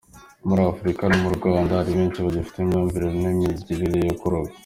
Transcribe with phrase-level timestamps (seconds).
[0.47, 4.53] Muri Africa, no mu Rwanda, hari benshi bagifite imyumvire n’imigirire yo kuroga.